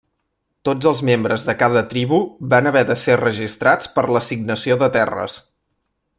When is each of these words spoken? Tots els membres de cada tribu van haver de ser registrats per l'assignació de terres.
Tots 0.69 0.87
els 0.91 1.01
membres 1.09 1.45
de 1.49 1.53
cada 1.59 1.83
tribu 1.91 2.19
van 2.55 2.69
haver 2.71 2.83
de 2.93 2.95
ser 3.03 3.19
registrats 3.23 3.93
per 3.99 4.09
l'assignació 4.17 4.79
de 4.85 4.91
terres. 4.97 5.39